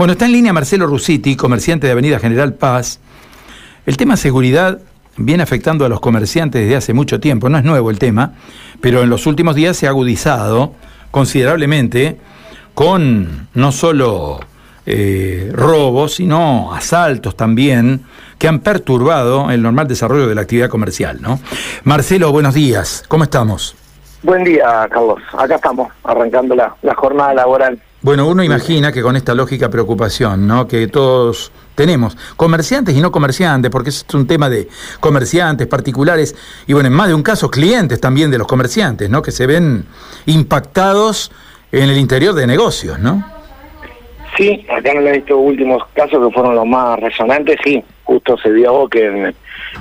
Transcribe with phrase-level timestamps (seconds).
[0.00, 3.00] Bueno, está en línea Marcelo Rusiti, comerciante de Avenida General Paz.
[3.84, 4.78] El tema seguridad
[5.18, 8.32] viene afectando a los comerciantes desde hace mucho tiempo, no es nuevo el tema,
[8.80, 10.72] pero en los últimos días se ha agudizado
[11.10, 12.16] considerablemente
[12.72, 14.40] con no solo
[14.86, 18.00] eh, robos, sino asaltos también,
[18.38, 21.20] que han perturbado el normal desarrollo de la actividad comercial.
[21.20, 21.40] ¿no?
[21.84, 23.76] Marcelo, buenos días, ¿cómo estamos?
[24.22, 25.20] Buen día, Carlos.
[25.36, 27.78] Acá estamos, arrancando la, la jornada laboral.
[28.02, 30.66] Bueno, uno imagina que con esta lógica preocupación, ¿no?
[30.66, 34.68] Que todos tenemos, comerciantes y no comerciantes, porque es un tema de
[35.00, 36.34] comerciantes particulares
[36.66, 39.20] y bueno, en más de un caso clientes también de los comerciantes, ¿no?
[39.20, 39.84] Que se ven
[40.24, 41.30] impactados
[41.72, 43.22] en el interior de negocios, ¿no?
[44.36, 48.88] Sí, acá en estos últimos casos que fueron los más resonantes, sí, justo se dio
[48.88, 49.34] que en,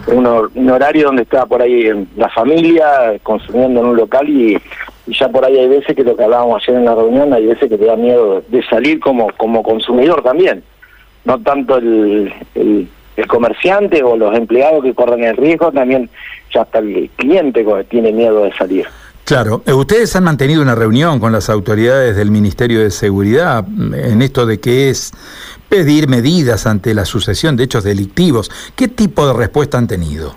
[0.08, 4.60] un, horario donde estaba por ahí la familia consumiendo en un local y
[5.10, 7.48] y ya por ahí hay veces que lo que hablábamos ayer en la reunión, hay
[7.48, 10.64] veces que te da miedo de salir como, como consumidor también,
[11.26, 12.88] no tanto el, el,
[13.28, 16.10] comerciante o los empleados que corren el riesgo, también
[16.54, 18.88] ya hasta el cliente tiene miedo de salir.
[19.26, 24.22] Claro, eh, ustedes han mantenido una reunión con las autoridades del Ministerio de Seguridad en
[24.22, 25.12] esto de que es
[25.68, 28.50] pedir medidas ante la sucesión de hechos delictivos.
[28.76, 30.36] ¿Qué tipo de respuesta han tenido?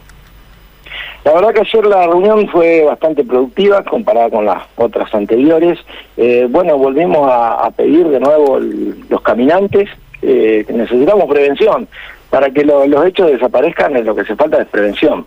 [1.25, 5.79] La verdad que ayer la reunión fue bastante productiva comparada con las otras anteriores.
[6.17, 9.89] Eh, bueno, volvimos a, pedir de nuevo los caminantes,
[10.21, 11.87] eh, necesitamos prevención.
[12.29, 15.25] Para que los hechos desaparezcan, lo que se falta es prevención.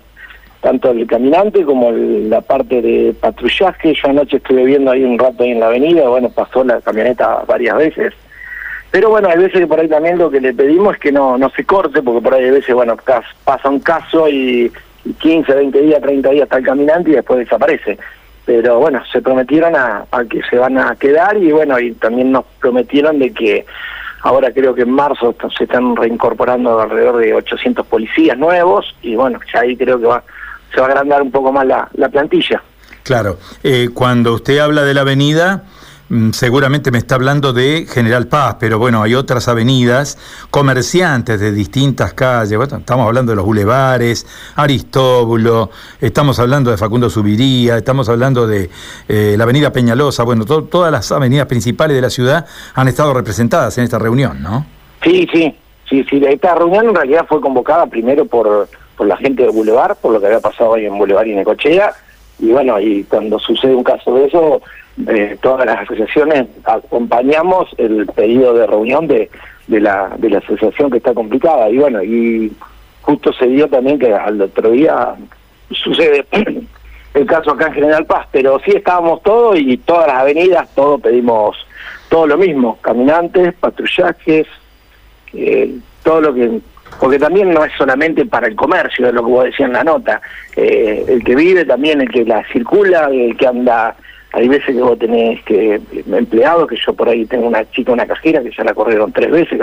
[0.60, 3.94] Tanto el caminante como la parte de patrullaje.
[3.94, 7.44] Yo anoche estuve viendo ahí un rato ahí en la avenida, bueno, pasó la camioneta
[7.48, 8.14] varias veces.
[8.92, 11.38] Pero bueno, hay veces que por ahí también lo que le pedimos es que no,
[11.38, 12.98] no se corte, porque por ahí hay veces, bueno,
[13.46, 14.72] pasa un caso y
[15.20, 17.98] 15, 20 días, 30 días está el caminante y después desaparece.
[18.46, 22.46] Pero bueno, se prometieron a, que se van a quedar y bueno, y también nos
[22.60, 23.66] prometieron de que
[24.22, 29.40] ahora creo que en marzo se están reincorporando alrededor de 800 policías nuevos y bueno,
[29.52, 30.24] ya ahí creo que va,
[30.74, 32.62] se va a agrandar un poco más la, la plantilla.
[33.04, 35.64] Claro, eh, cuando usted habla de la avenida,
[36.34, 40.18] seguramente me está hablando de General Paz, pero bueno, hay otras avenidas,
[40.52, 47.78] comerciantes de distintas calles, estamos hablando de los bulevares, Aristóbulo, estamos hablando de Facundo Subiría,
[47.78, 48.70] estamos hablando de
[49.08, 52.46] eh, la avenida Peñalosa, bueno, todas las avenidas principales de la ciudad
[52.76, 54.66] han estado representadas en esta reunión, ¿no?
[55.04, 55.56] Sí, sí,
[55.90, 59.98] sí, sí, esta reunión en realidad fue convocada primero por, por la gente del Boulevard,
[59.98, 61.94] por lo que había pasado ahí en Boulevard y Necochea,
[62.38, 64.62] y bueno, y cuando sucede un caso de eso
[65.08, 69.30] eh, todas las asociaciones acompañamos el pedido de reunión de,
[69.68, 71.70] de, la, de la asociación que está complicada.
[71.70, 72.52] Y bueno, y
[73.02, 75.16] justo se dio también que al otro día
[75.72, 76.26] sucede
[77.14, 81.02] el caso acá en General Paz, pero sí estábamos todos y todas las avenidas, todos
[81.02, 81.56] pedimos
[82.10, 84.48] todo lo mismo, caminantes, patrullajes,
[85.34, 86.60] eh, todo lo que...
[87.00, 89.84] Porque también no es solamente para el comercio, es lo que vos decías en la
[89.84, 90.22] nota,
[90.56, 93.98] eh, el que vive también, el que la circula, el que anda
[94.36, 95.80] hay veces que vos tenés que
[96.12, 99.32] empleados, que yo por ahí tengo una chica, una cajera, que ya la corrieron tres
[99.32, 99.58] veces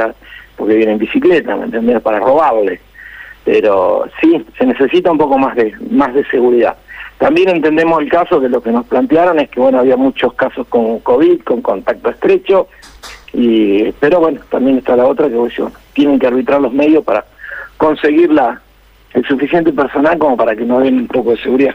[0.56, 2.00] porque viene en bicicleta, ¿me entendés?
[2.00, 2.80] Para robarle.
[3.44, 6.74] Pero sí, se necesita un poco más de, más de seguridad.
[7.18, 10.66] También entendemos el caso de lo que nos plantearon es que bueno había muchos casos
[10.68, 12.68] con COVID, con contacto estrecho,
[13.34, 17.26] y pero bueno, también está la otra que bueno, tienen que arbitrar los medios para
[17.76, 18.58] conseguir la,
[19.12, 21.74] el suficiente personal como para que nos den un poco de seguridad.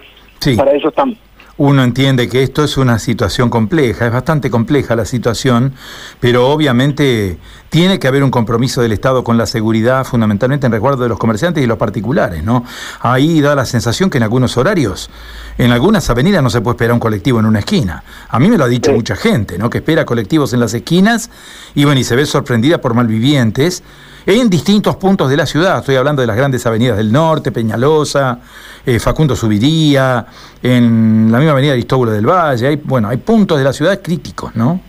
[0.56, 1.18] Para eso estamos
[1.58, 5.74] uno entiende que esto es una situación compleja, es bastante compleja la situación,
[6.20, 7.38] pero obviamente
[7.70, 11.18] tiene que haber un compromiso del Estado con la seguridad, fundamentalmente en resguardo de los
[11.18, 12.64] comerciantes y los particulares, ¿no?
[13.02, 15.10] Ahí da la sensación que en algunos horarios,
[15.58, 18.04] en algunas avenidas no se puede esperar un colectivo en una esquina.
[18.30, 19.70] A mí me lo ha dicho mucha gente, ¿no?
[19.70, 21.32] Que espera colectivos en las esquinas
[21.74, 23.84] y bueno, y se ve sorprendida por malvivientes
[24.28, 25.80] en distintos puntos de la ciudad.
[25.80, 28.40] Estoy hablando de las grandes avenidas del norte, Peñalosa,
[28.86, 30.26] eh, Facundo Subiría,
[30.62, 32.68] en la misma avenida Aristóbulo del Valle.
[32.68, 34.82] Hay, bueno, hay puntos de la ciudad críticos, ¿no?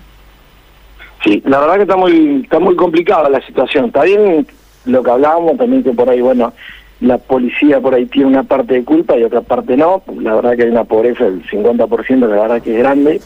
[1.22, 3.86] Sí, la verdad que está muy, está muy complicada la situación.
[3.86, 4.44] Está bien
[4.86, 6.52] lo que hablábamos también que por ahí, bueno,
[7.00, 10.02] la policía por ahí tiene una parte de culpa y otra parte no.
[10.20, 13.20] La verdad que hay una pobreza del 50%, la verdad que es grande.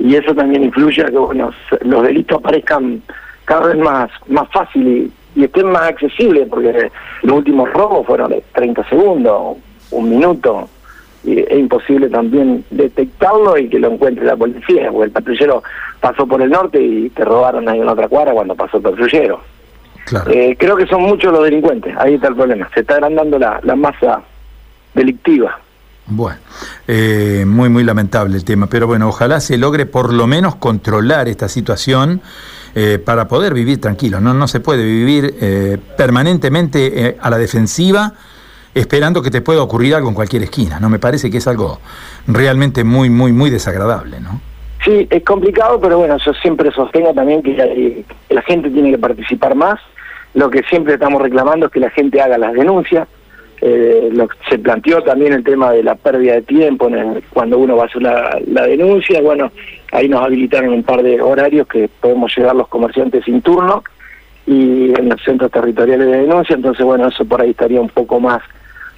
[0.00, 1.52] Y eso también influye a que bueno,
[1.82, 3.00] los delitos aparezcan
[3.44, 6.90] cada vez más, más fácil y estén más accesibles, porque
[7.22, 9.58] los últimos robos fueron de 30 segundos,
[9.90, 10.68] un minuto,
[11.22, 15.62] y es imposible también detectarlo y que lo encuentre la policía, porque el patrullero
[16.00, 19.40] pasó por el norte y te robaron ahí en otra cuadra cuando pasó el patrullero.
[20.28, 23.60] Eh, creo que son muchos los delincuentes, ahí está el problema, se está agrandando la,
[23.62, 24.22] la masa
[24.94, 25.58] delictiva.
[26.06, 26.38] Bueno,
[26.86, 31.28] eh, muy, muy lamentable el tema, pero bueno, ojalá se logre por lo menos controlar
[31.28, 32.22] esta situación
[32.78, 34.20] eh, para poder vivir tranquilo.
[34.20, 38.12] No, no se puede vivir eh, permanentemente eh, a la defensiva
[38.74, 40.78] esperando que te pueda ocurrir algo en cualquier esquina.
[40.78, 41.78] No me parece que es algo
[42.26, 44.42] realmente muy, muy, muy desagradable, ¿no?
[44.84, 49.54] Sí, es complicado, pero bueno, yo siempre sostengo también que la, gente tiene que participar
[49.54, 49.80] más.
[50.34, 53.08] Lo que siempre estamos reclamando es que la gente haga las denuncias.
[53.62, 56.90] Eh, lo, se planteó también el tema de la pérdida de tiempo
[57.32, 59.22] cuando uno va a hacer la, denuncia.
[59.22, 59.50] Bueno,
[59.96, 63.82] ahí nos habilitaron un par de horarios que podemos llegar los comerciantes sin turno
[64.46, 66.54] y en los centros territoriales de denuncia.
[66.54, 68.42] Entonces, bueno, eso por ahí estaría un poco más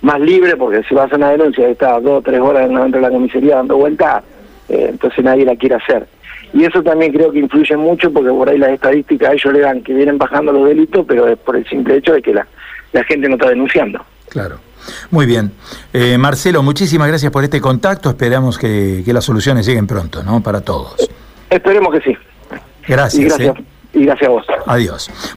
[0.01, 2.89] más libre, porque si vas a una denuncia y estás dos o tres horas dentro
[2.89, 4.23] de la comisaría dando vueltas,
[4.69, 6.07] eh, entonces nadie la quiere hacer.
[6.53, 9.61] Y eso también creo que influye mucho, porque por ahí las estadísticas a ellos le
[9.61, 12.47] dan que vienen bajando los delitos, pero es por el simple hecho de que la,
[12.93, 14.05] la gente no está denunciando.
[14.29, 14.59] Claro.
[15.11, 15.53] Muy bien.
[15.93, 18.11] Eh, Marcelo, muchísimas gracias por este contacto.
[18.11, 20.43] Esperamos que, que, las soluciones lleguen pronto, ¿no?
[20.43, 20.95] Para todos.
[21.51, 22.17] esperemos que sí.
[22.87, 23.23] Gracias.
[23.23, 23.65] Y gracias, ¿eh?
[23.93, 24.47] y gracias a vos.
[24.67, 25.11] Adiós.